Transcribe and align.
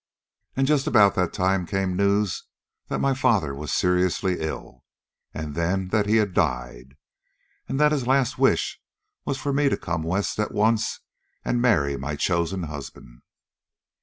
"And 0.55 0.65
just 0.65 0.87
about 0.87 1.13
that 1.13 1.31
time 1.31 1.67
came 1.67 1.95
news 1.95 2.45
that 2.87 2.97
my 2.97 3.13
father 3.13 3.53
was 3.53 3.71
seriously 3.71 4.37
ill, 4.39 4.83
and 5.31 5.53
then 5.53 5.89
that 5.89 6.07
he 6.07 6.15
had 6.15 6.33
died, 6.33 6.95
and 7.69 7.79
that 7.79 7.91
his 7.91 8.07
last 8.07 8.39
wish 8.39 8.81
was 9.25 9.37
for 9.37 9.53
me 9.53 9.69
to 9.69 9.77
come 9.77 10.01
West 10.01 10.39
at 10.39 10.51
once 10.55 11.01
and 11.45 11.61
marry 11.61 11.97
my 11.97 12.15
chosen 12.15 12.63
husband. 12.63 13.21